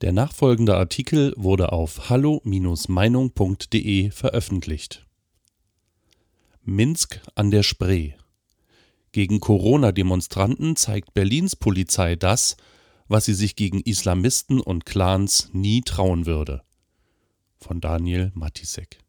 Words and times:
Der 0.00 0.12
nachfolgende 0.12 0.76
Artikel 0.76 1.34
wurde 1.36 1.72
auf 1.72 2.08
hallo-meinung.de 2.08 4.10
veröffentlicht. 4.10 5.06
Minsk 6.64 7.20
an 7.34 7.50
der 7.50 7.62
Spree. 7.62 8.14
Gegen 9.12 9.40
Corona-Demonstranten 9.40 10.76
zeigt 10.76 11.12
Berlins 11.12 11.54
Polizei 11.54 12.16
das, 12.16 12.56
was 13.08 13.26
sie 13.26 13.34
sich 13.34 13.56
gegen 13.56 13.80
Islamisten 13.80 14.60
und 14.60 14.86
Clans 14.86 15.50
nie 15.52 15.82
trauen 15.82 16.24
würde. 16.24 16.62
Von 17.58 17.82
Daniel 17.82 18.32
Matisek. 18.34 19.00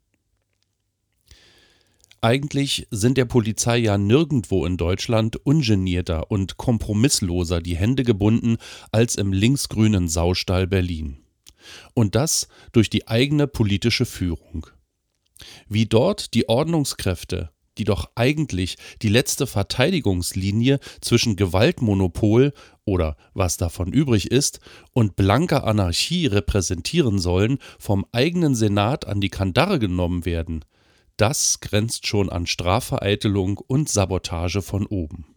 Eigentlich 2.23 2.87
sind 2.91 3.17
der 3.17 3.25
Polizei 3.25 3.79
ja 3.79 3.97
nirgendwo 3.97 4.63
in 4.67 4.77
Deutschland 4.77 5.43
ungenierter 5.43 6.29
und 6.29 6.55
kompromissloser 6.55 7.61
die 7.61 7.75
Hände 7.75 8.03
gebunden 8.03 8.57
als 8.91 9.15
im 9.15 9.33
linksgrünen 9.33 10.07
Saustall 10.07 10.67
Berlin. 10.67 11.17
Und 11.95 12.13
das 12.13 12.47
durch 12.73 12.91
die 12.91 13.07
eigene 13.07 13.47
politische 13.47 14.05
Führung. 14.05 14.67
Wie 15.67 15.87
dort 15.87 16.35
die 16.35 16.47
Ordnungskräfte, 16.47 17.49
die 17.79 17.85
doch 17.85 18.11
eigentlich 18.13 18.77
die 19.01 19.09
letzte 19.09 19.47
Verteidigungslinie 19.47 20.79
zwischen 21.01 21.35
Gewaltmonopol 21.35 22.53
oder 22.85 23.17
was 23.33 23.57
davon 23.57 23.91
übrig 23.91 24.29
ist 24.29 24.59
und 24.93 25.15
blanker 25.15 25.63
Anarchie 25.63 26.27
repräsentieren 26.27 27.17
sollen, 27.17 27.57
vom 27.79 28.05
eigenen 28.11 28.53
Senat 28.53 29.07
an 29.07 29.21
die 29.21 29.29
Kandare 29.29 29.79
genommen 29.79 30.25
werden, 30.25 30.63
das 31.21 31.59
grenzt 31.59 32.07
schon 32.07 32.31
an 32.31 32.47
Strafvereitelung 32.47 33.59
und 33.59 33.87
Sabotage 33.89 34.63
von 34.63 34.87
oben. 34.87 35.35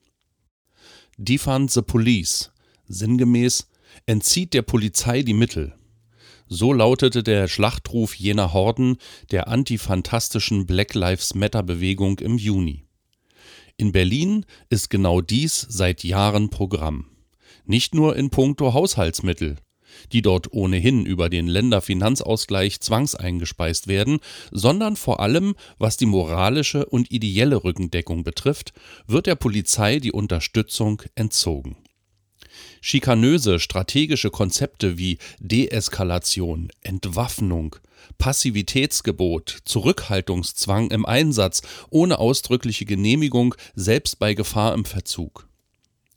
Defund 1.19 1.71
the 1.71 1.83
Police, 1.83 2.53
sinngemäß, 2.87 3.69
entzieht 4.07 4.55
der 4.55 4.63
Polizei 4.63 5.23
die 5.23 5.35
Mittel. 5.35 5.75
So 6.47 6.73
lautete 6.73 7.23
der 7.23 7.49
Schlachtruf 7.49 8.15
jener 8.15 8.55
Horden 8.55 8.97
der 9.31 9.49
antifantastischen 9.49 10.65
Black 10.65 10.95
Lives 10.95 11.35
Matter 11.35 11.63
Bewegung 11.63 12.19
im 12.21 12.39
Juni. 12.39 12.87
In 13.77 13.93
Berlin 13.93 14.47
ist 14.71 14.89
genau 14.89 15.21
dies 15.21 15.67
seit 15.69 16.03
Jahren 16.03 16.49
Programm. 16.49 17.11
Nicht 17.67 17.95
nur 17.95 18.17
in 18.17 18.31
puncto 18.31 18.73
Haushaltsmittel, 18.73 19.57
die 20.13 20.23
dort 20.23 20.53
ohnehin 20.53 21.07
über 21.07 21.29
den 21.29 21.47
Länderfinanzausgleich 21.47 22.81
zwangseingespeist 22.81 23.89
werden, 23.89 24.21
sondern 24.51 24.97
vor 24.97 25.21
allem, 25.21 25.55
was 25.79 25.97
die 25.97 26.07
moralische 26.07 26.87
und 26.87 27.11
ideelle 27.11 27.65
Rückendeckung 27.65 28.25
betrifft, 28.25 28.73
wird 29.07 29.27
der 29.27 29.37
Polizei 29.37 29.99
die 29.99 30.13
Unterstützung 30.13 31.03
entzogen. 31.15 31.77
Schikanöse 32.81 33.61
strategische 33.61 34.31
Konzepte 34.31 34.99
wie 34.99 35.19
Deeskalation, 35.41 36.69
Entwaffnung, 36.83 37.77
Passivitätsgebot, 38.19 39.59
Zurückhaltungszwang 39.65 40.91
im 40.91 41.07
Einsatz 41.07 41.63
ohne 41.91 42.19
ausdrückliche 42.19 42.85
Genehmigung, 42.85 43.55
selbst 43.75 44.19
bei 44.19 44.35
Gefahr 44.35 44.75
im 44.75 44.85
Verzug. 44.85 45.49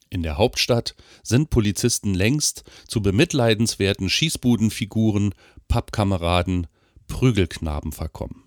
In 0.10 0.24
der 0.24 0.38
Hauptstadt 0.38 0.96
sind 1.24 1.50
Polizisten 1.50 2.14
längst 2.14 2.64
zu 2.88 3.02
bemitleidenswerten 3.02 4.10
Schießbudenfiguren, 4.10 5.34
Pappkameraden, 5.68 6.68
Prügelknaben 7.08 7.92
verkommen. 7.92 8.44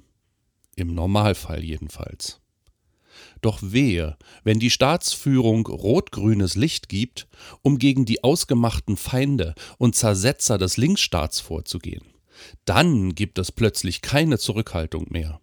Im 0.77 0.94
Normalfall 0.94 1.62
jedenfalls. 1.62 2.41
Doch 3.42 3.58
wehe, 3.62 4.16
wenn 4.44 4.58
die 4.58 4.70
Staatsführung 4.70 5.66
rot-grünes 5.66 6.56
Licht 6.56 6.88
gibt, 6.88 7.28
um 7.62 7.78
gegen 7.78 8.05
die 8.05 8.25
ausgemachten 8.25 8.97
Feinde 8.97 9.55
und 9.78 9.94
Zersetzer 9.94 10.58
des 10.58 10.77
Linksstaats 10.77 11.41
vorzugehen. 11.41 12.05
Dann 12.64 13.14
gibt 13.14 13.38
es 13.38 13.53
plötzlich 13.53 14.00
keine 14.03 14.38
Zurückhaltung 14.38 15.06
mehr. 15.11 15.41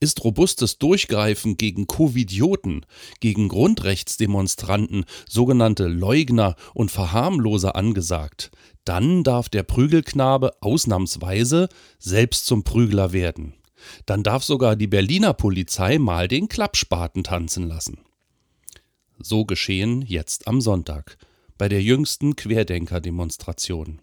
Ist 0.00 0.24
robustes 0.24 0.78
Durchgreifen 0.78 1.56
gegen 1.56 1.86
Covidioten, 1.86 2.86
gegen 3.20 3.48
Grundrechtsdemonstranten, 3.48 5.04
sogenannte 5.28 5.86
Leugner 5.86 6.56
und 6.74 6.90
Verharmloser 6.90 7.76
angesagt, 7.76 8.50
dann 8.84 9.22
darf 9.22 9.48
der 9.48 9.64
Prügelknabe 9.64 10.52
ausnahmsweise 10.62 11.68
selbst 11.98 12.46
zum 12.46 12.64
Prügler 12.64 13.12
werden. 13.12 13.54
Dann 14.06 14.22
darf 14.22 14.44
sogar 14.44 14.76
die 14.76 14.86
Berliner 14.86 15.34
Polizei 15.34 15.98
mal 15.98 16.28
den 16.28 16.48
Klappspaten 16.48 17.22
tanzen 17.22 17.68
lassen. 17.68 17.98
So 19.18 19.44
geschehen 19.44 20.02
jetzt 20.02 20.46
am 20.46 20.60
Sonntag 20.60 21.18
bei 21.58 21.68
der 21.68 21.82
jüngsten 21.82 22.36
Querdenker-Demonstration. 22.36 24.00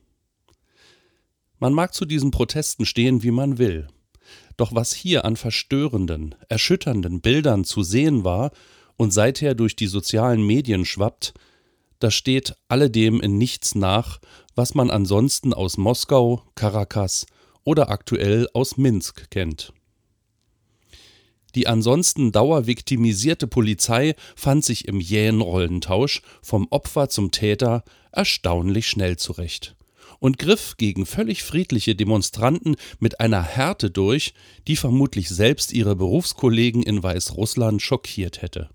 Man 1.57 1.73
mag 1.73 1.93
zu 1.93 2.05
diesen 2.05 2.31
Protesten 2.31 2.85
stehen, 2.85 3.23
wie 3.23 3.31
man 3.31 3.57
will. 3.57 3.87
Doch 4.57 4.73
was 4.73 4.93
hier 4.93 5.25
an 5.25 5.35
verstörenden, 5.35 6.35
erschütternden 6.49 7.21
Bildern 7.21 7.63
zu 7.63 7.83
sehen 7.83 8.23
war 8.23 8.51
und 8.95 9.11
seither 9.11 9.55
durch 9.55 9.75
die 9.75 9.87
sozialen 9.87 10.45
Medien 10.45 10.85
schwappt, 10.85 11.33
das 11.99 12.13
steht 12.13 12.55
alledem 12.67 13.21
in 13.21 13.37
nichts 13.37 13.75
nach, 13.75 14.19
was 14.53 14.75
man 14.75 14.89
ansonsten 14.89 15.53
aus 15.53 15.77
Moskau, 15.77 16.43
Caracas 16.55 17.25
oder 17.63 17.89
aktuell 17.89 18.47
aus 18.53 18.77
Minsk 18.77 19.29
kennt. 19.29 19.73
Die 21.55 21.67
ansonsten 21.67 22.33
dauerviktimisierte 22.33 23.47
Polizei 23.47 24.15
fand 24.35 24.65
sich 24.65 24.87
im 24.87 24.99
jähen 24.99 25.39
Rollentausch 25.39 26.21
vom 26.41 26.67
Opfer 26.69 27.07
zum 27.07 27.31
Täter 27.31 27.83
erstaunlich 28.11 28.87
schnell 28.87 29.17
zurecht 29.17 29.75
und 30.19 30.39
griff 30.39 30.75
gegen 30.77 31.05
völlig 31.05 31.43
friedliche 31.43 31.95
Demonstranten 31.95 32.75
mit 32.99 33.19
einer 33.19 33.41
Härte 33.41 33.89
durch, 33.89 34.33
die 34.67 34.75
vermutlich 34.75 35.29
selbst 35.29 35.73
ihre 35.73 35.95
Berufskollegen 35.95 36.83
in 36.83 37.01
Weißrussland 37.01 37.81
schockiert 37.81 38.41
hätte. 38.41 38.69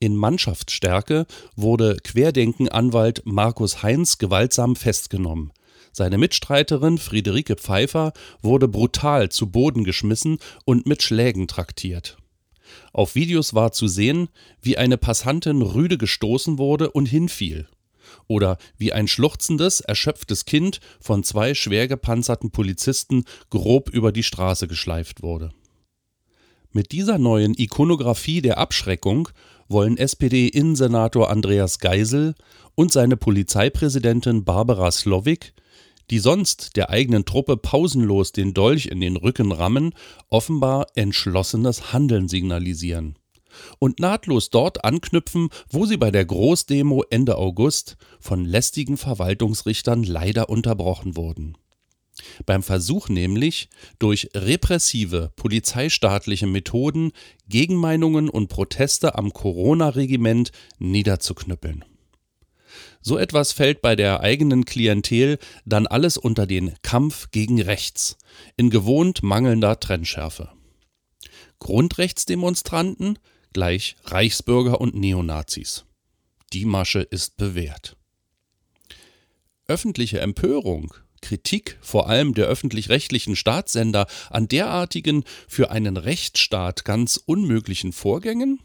In 0.00 0.14
Mannschaftsstärke 0.14 1.26
wurde 1.56 1.96
Querdenken-Anwalt 2.04 3.22
Markus 3.24 3.82
Heinz 3.82 4.18
gewaltsam 4.18 4.76
festgenommen. 4.76 5.52
Seine 5.90 6.18
Mitstreiterin 6.18 6.98
Friederike 6.98 7.56
Pfeiffer 7.56 8.12
wurde 8.40 8.68
brutal 8.68 9.30
zu 9.30 9.50
Boden 9.50 9.82
geschmissen 9.82 10.38
und 10.64 10.86
mit 10.86 11.02
Schlägen 11.02 11.48
traktiert. 11.48 12.16
Auf 12.92 13.14
Videos 13.14 13.54
war 13.54 13.72
zu 13.72 13.88
sehen, 13.88 14.28
wie 14.60 14.78
eine 14.78 14.98
Passantin 14.98 15.62
rüde 15.62 15.98
gestoßen 15.98 16.58
wurde 16.58 16.90
und 16.90 17.06
hinfiel 17.06 17.66
oder 18.26 18.58
wie 18.76 18.92
ein 18.92 19.08
schluchzendes, 19.08 19.80
erschöpftes 19.80 20.44
Kind 20.44 20.80
von 21.00 21.24
zwei 21.24 21.54
schwer 21.54 21.88
gepanzerten 21.88 22.50
Polizisten 22.50 23.24
grob 23.50 23.90
über 23.90 24.12
die 24.12 24.22
Straße 24.22 24.68
geschleift 24.68 25.22
wurde. 25.22 25.52
Mit 26.70 26.92
dieser 26.92 27.18
neuen 27.18 27.54
Ikonographie 27.58 28.42
der 28.42 28.58
Abschreckung 28.58 29.30
wollen 29.68 29.96
SPD-Innensenator 29.96 31.30
Andreas 31.30 31.78
Geisel 31.78 32.34
und 32.74 32.92
seine 32.92 33.16
Polizeipräsidentin 33.16 34.44
Barbara 34.44 34.90
Slowik, 34.90 35.54
die 36.10 36.18
sonst 36.18 36.76
der 36.76 36.90
eigenen 36.90 37.24
Truppe 37.24 37.56
pausenlos 37.56 38.32
den 38.32 38.54
Dolch 38.54 38.86
in 38.86 39.00
den 39.00 39.16
Rücken 39.16 39.52
rammen, 39.52 39.92
offenbar 40.28 40.86
entschlossenes 40.94 41.92
Handeln 41.92 42.28
signalisieren 42.28 43.16
und 43.78 44.00
nahtlos 44.00 44.50
dort 44.50 44.84
anknüpfen, 44.84 45.48
wo 45.70 45.86
sie 45.86 45.96
bei 45.96 46.10
der 46.10 46.24
Großdemo 46.24 47.04
Ende 47.10 47.36
August 47.36 47.96
von 48.20 48.44
lästigen 48.44 48.96
Verwaltungsrichtern 48.96 50.02
leider 50.02 50.48
unterbrochen 50.48 51.16
wurden. 51.16 51.56
Beim 52.46 52.62
Versuch 52.62 53.08
nämlich, 53.08 53.68
durch 53.98 54.30
repressive 54.34 55.32
polizeistaatliche 55.36 56.46
Methoden 56.46 57.12
Gegenmeinungen 57.48 58.28
und 58.28 58.48
Proteste 58.48 59.14
am 59.14 59.32
Corona-Regiment 59.32 60.50
niederzuknüppeln. 60.78 61.84
So 63.00 63.16
etwas 63.16 63.52
fällt 63.52 63.80
bei 63.80 63.96
der 63.96 64.20
eigenen 64.20 64.64
Klientel 64.64 65.38
dann 65.64 65.86
alles 65.86 66.16
unter 66.16 66.46
den 66.46 66.74
Kampf 66.82 67.30
gegen 67.30 67.62
Rechts, 67.62 68.18
in 68.56 68.70
gewohnt 68.70 69.22
mangelnder 69.22 69.80
Trennschärfe. 69.80 70.50
Grundrechtsdemonstranten 71.60 73.18
gleich 73.52 73.96
Reichsbürger 74.04 74.80
und 74.80 74.94
Neonazis. 74.94 75.84
Die 76.52 76.64
Masche 76.64 77.00
ist 77.00 77.36
bewährt. 77.36 77.96
Öffentliche 79.66 80.20
Empörung, 80.20 80.94
Kritik 81.20 81.78
vor 81.80 82.08
allem 82.08 82.34
der 82.34 82.46
öffentlich-rechtlichen 82.46 83.36
Staatssender 83.36 84.06
an 84.30 84.48
derartigen 84.48 85.24
für 85.46 85.70
einen 85.70 85.96
Rechtsstaat 85.96 86.84
ganz 86.84 87.20
unmöglichen 87.24 87.92
Vorgängen? 87.92 88.60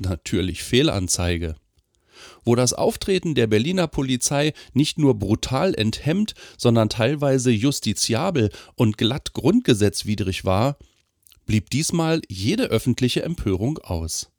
Natürlich 0.00 0.62
Fehlanzeige. 0.62 1.54
Wo 2.44 2.54
das 2.54 2.72
Auftreten 2.72 3.34
der 3.34 3.46
Berliner 3.46 3.86
Polizei 3.86 4.52
nicht 4.72 4.98
nur 4.98 5.18
brutal 5.18 5.74
enthemmt, 5.74 6.34
sondern 6.56 6.88
teilweise 6.88 7.50
justiziabel 7.50 8.50
und 8.74 8.98
glatt 8.98 9.32
grundgesetzwidrig 9.32 10.44
war, 10.44 10.78
blieb 11.46 11.70
diesmal 11.70 12.20
jede 12.28 12.64
öffentliche 12.64 13.22
Empörung 13.22 13.78
aus. 13.78 14.30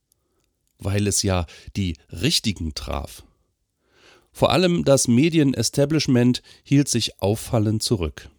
Weil 0.78 1.07
es 1.07 1.24
ja 1.24 1.46
die 1.75 1.96
Richtigen 2.12 2.74
traf. 2.75 3.24
Vor 4.31 4.52
allem 4.52 4.84
das 4.84 5.07
Medienestablishment 5.07 6.42
hielt 6.63 6.90
sich 6.90 7.22
auffallend 7.22 7.81
zurück. 7.81 8.30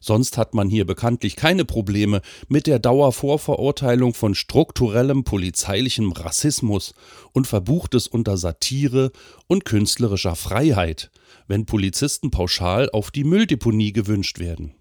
Sonst 0.00 0.36
hat 0.36 0.54
man 0.54 0.68
hier 0.68 0.86
bekanntlich 0.86 1.36
keine 1.36 1.64
Probleme 1.64 2.22
mit 2.48 2.66
der 2.66 2.78
Dauervorverurteilung 2.78 4.14
von 4.14 4.34
strukturellem 4.34 5.24
polizeilichem 5.24 6.12
Rassismus 6.12 6.94
und 7.32 7.46
verbucht 7.46 7.94
es 7.94 8.06
unter 8.06 8.36
Satire 8.36 9.12
und 9.46 9.64
künstlerischer 9.64 10.36
Freiheit, 10.36 11.10
wenn 11.46 11.66
Polizisten 11.66 12.30
pauschal 12.30 12.90
auf 12.90 13.10
die 13.10 13.24
Mülldeponie 13.24 13.92
gewünscht 13.92 14.38
werden. 14.38 14.74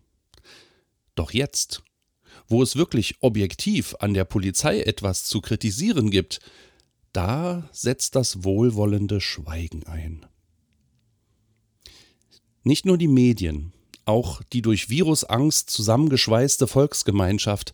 Doch 1.16 1.32
jetzt, 1.32 1.84
wo 2.50 2.62
es 2.64 2.76
wirklich 2.76 3.16
objektiv 3.22 3.96
an 4.00 4.14
der 4.14 4.26
Polizei 4.26 4.82
etwas 4.82 5.26
zu 5.26 5.40
kritisieren 5.40 6.10
gibt, 6.10 6.40
da 7.14 7.70
setzt 7.72 8.16
das 8.16 8.44
wohlwollende 8.44 9.22
Schweigen 9.22 9.86
ein. 9.86 10.26
Nicht 12.64 12.86
nur 12.86 12.98
die 12.98 13.08
Medien, 13.08 13.72
auch 14.06 14.42
die 14.52 14.62
durch 14.62 14.90
Virusangst 14.90 15.70
zusammengeschweißte 15.70 16.68
Volksgemeinschaft 16.68 17.74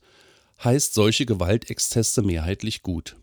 heißt 0.64 0.94
solche 0.94 1.26
Gewaltexzesse 1.26 2.22
mehrheitlich 2.22 2.82
gut. 2.82 3.16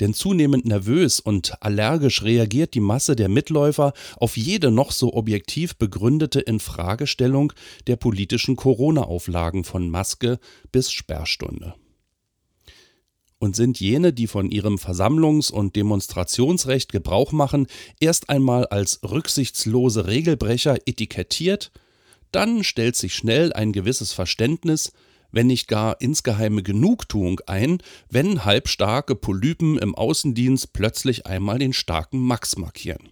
Denn 0.00 0.14
zunehmend 0.14 0.64
nervös 0.64 1.20
und 1.20 1.62
allergisch 1.62 2.22
reagiert 2.22 2.74
die 2.74 2.80
Masse 2.80 3.16
der 3.16 3.28
Mitläufer 3.28 3.92
auf 4.16 4.36
jede 4.36 4.70
noch 4.70 4.92
so 4.92 5.12
objektiv 5.14 5.76
begründete 5.76 6.40
Infragestellung 6.40 7.52
der 7.86 7.96
politischen 7.96 8.56
Corona-Auflagen 8.56 9.64
von 9.64 9.90
Maske 9.90 10.38
bis 10.72 10.90
Sperrstunde. 10.90 11.74
Und 13.38 13.56
sind 13.56 13.80
jene, 13.80 14.12
die 14.12 14.26
von 14.26 14.50
ihrem 14.50 14.76
Versammlungs- 14.76 15.50
und 15.50 15.74
Demonstrationsrecht 15.74 16.92
Gebrauch 16.92 17.32
machen, 17.32 17.66
erst 17.98 18.28
einmal 18.28 18.66
als 18.66 19.00
rücksichtslose 19.02 20.06
Regelbrecher 20.06 20.76
etikettiert 20.86 21.72
dann 22.32 22.62
stellt 22.64 22.96
sich 22.96 23.14
schnell 23.14 23.52
ein 23.52 23.72
gewisses 23.72 24.12
Verständnis, 24.12 24.92
wenn 25.32 25.46
nicht 25.46 25.68
gar 25.68 26.00
insgeheime 26.00 26.62
Genugtuung 26.62 27.40
ein, 27.46 27.78
wenn 28.08 28.44
halbstarke 28.44 29.14
Polypen 29.14 29.78
im 29.78 29.94
Außendienst 29.94 30.72
plötzlich 30.72 31.26
einmal 31.26 31.58
den 31.58 31.72
starken 31.72 32.20
Max 32.20 32.56
markieren. 32.56 33.10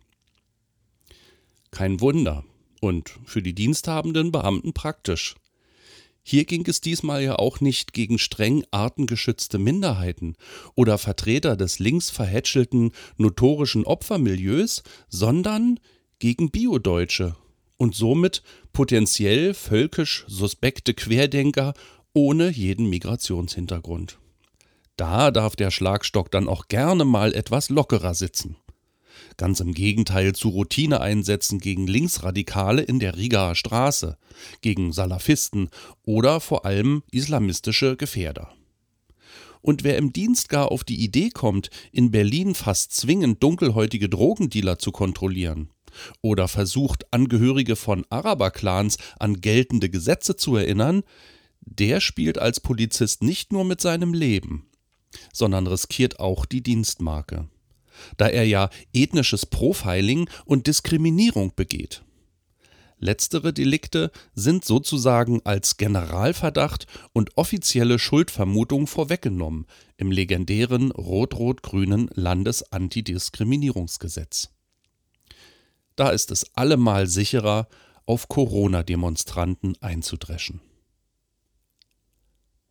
Kein 1.71 2.01
Wunder 2.01 2.45
und 2.81 3.13
für 3.25 3.43
die 3.43 3.55
diensthabenden 3.55 4.33
Beamten 4.33 4.73
praktisch. 4.73 5.35
Hier 6.23 6.45
ging 6.45 6.67
es 6.67 6.83
diesmal 6.83 7.23
ja 7.23 7.37
auch 7.37 7.61
nicht 7.61 7.95
gegen 7.95 8.19
streng 8.19 8.63
artengeschützte 8.71 9.59
Minderheiten 9.59 10.37
oder 10.75 10.99
Vertreter 10.99 11.57
des 11.57 11.79
links 11.79 12.11
verhätschelten 12.11 12.93
notorischen 13.17 13.85
Opfermilieus, 13.85 14.83
sondern 15.09 15.81
gegen 16.19 16.51
Biodeutsche 16.51 17.35
und 17.79 17.95
somit 17.95 18.43
potenziell 18.75 19.55
völkisch 19.55 20.25
suspekte 20.29 20.93
Querdenker 20.93 21.73
ohne 22.19 22.49
jeden 22.51 22.91
Migrationshintergrund. 22.91 24.19
Da 24.97 25.31
darf 25.31 25.55
der 25.55 25.71
Schlagstock 25.71 26.33
dann 26.33 26.49
auch 26.49 26.67
gerne 26.67 27.05
mal 27.05 27.33
etwas 27.33 27.71
lockerer 27.71 28.13
sitzen. 28.13 28.57
Ganz 29.37 29.61
im 29.61 29.73
Gegenteil 29.73 30.35
zu 30.35 30.49
Routineeinsätzen 30.49 31.61
gegen 31.61 31.87
Linksradikale 31.87 32.83
in 32.83 32.99
der 32.99 33.17
Rigaer 33.17 33.55
Straße, 33.55 34.19
gegen 34.63 34.93
Salafisten 34.93 35.71
oder 36.03 36.41
vor 36.41 36.67
allem 36.67 37.05
islamistische 37.13 37.97
Gefährder. 37.97 38.53
Und 39.61 39.85
wer 39.85 39.97
im 39.97 40.13
Dienst 40.13 40.49
gar 40.49 40.73
auf 40.73 40.83
die 40.83 41.01
Idee 41.01 41.31
kommt, 41.31 41.71
in 41.93 42.11
Berlin 42.11 42.57
fast 42.57 42.97
zwingend 42.97 43.45
dunkelhäutige 43.45 44.09
Drogendealer 44.09 44.81
zu 44.81 44.91
kontrollieren, 44.91 45.71
oder 46.21 46.49
versucht, 46.49 47.13
Angehörige 47.13 47.77
von 47.77 48.05
Araberclans 48.11 48.99
an 49.21 49.41
geltende 49.41 49.89
Gesetze 49.89 50.35
zu 50.35 50.57
erinnern, 50.57 51.05
der 51.71 52.01
spielt 52.01 52.39
als 52.39 52.61
Polizist 52.61 53.23
nicht 53.23 53.53
nur 53.53 53.65
mit 53.65 53.81
seinem 53.81 54.15
Leben, 54.15 54.67
sondern 55.33 55.67
riskiert 55.67 56.21
auch 56.21 56.47
die 56.47 56.63
Dienstmarke, 56.63 57.49
da 58.17 58.29
er 58.29 58.45
ja 58.45 58.71
ethnisches 58.93 59.47
Profiling 59.47 60.29
und 60.45 60.67
Diskriminierung 60.67 61.53
begeht. 61.55 62.03
Letztere 63.01 63.53
Delikte 63.53 64.11
sind 64.35 64.65
sozusagen 64.65 65.41
als 65.45 65.77
Generalverdacht 65.77 66.89
und 67.13 67.37
offizielle 67.37 68.01
Schuldvermutung 68.01 68.89
vorweggenommen 68.89 69.67
im 69.97 70.11
legendären 70.11 70.91
rot-rot-grünen 70.91 72.11
Landesantidiskriminierungsgesetz. 72.15 74.51
Da 75.95 76.11
ist 76.11 76.33
es 76.33 76.57
allemal 76.57 77.07
sicherer, 77.07 77.69
auf 78.05 78.27
Corona-Demonstranten 78.29 79.77
einzudreschen. 79.81 80.61